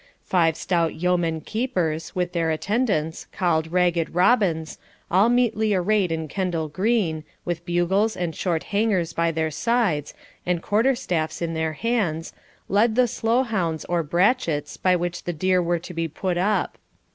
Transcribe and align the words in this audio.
Five 0.23 0.57
stout 0.57 0.95
yeomen 0.95 1.41
keepers, 1.41 2.15
with 2.15 2.33
their 2.33 2.49
attendants, 2.49 3.27
called 3.31 3.71
Ragged 3.71 4.15
Robins, 4.15 4.79
all 5.11 5.29
meetly 5.29 5.75
arrayed 5.75 6.11
in 6.11 6.27
Kendal 6.27 6.69
green, 6.69 7.23
with 7.45 7.63
bugles 7.67 8.17
and 8.17 8.35
short 8.35 8.63
hangers 8.73 9.13
by 9.13 9.31
their 9.31 9.51
sides, 9.51 10.15
and 10.43 10.59
quarter 10.63 10.95
staffs 10.95 11.39
in 11.39 11.53
their 11.53 11.73
hands, 11.73 12.33
led 12.67 12.95
the 12.95 13.07
slow 13.07 13.43
hounds 13.43 13.85
or 13.85 14.01
brachets 14.01 14.75
by 14.75 14.95
which 14.95 15.25
the 15.25 15.33
deer 15.33 15.61
were 15.61 15.77
to 15.77 15.93
be 15.93 16.07
put 16.07 16.35
up. 16.39 16.79